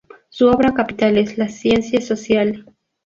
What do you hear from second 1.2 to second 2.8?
"La Science Sociale".